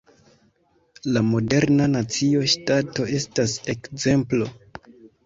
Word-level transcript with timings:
La 1.17 1.21
moderna 1.27 1.87
Nacio-ŝtato 1.95 3.05
estas 3.19 3.55
ekzemplo. 3.75 4.49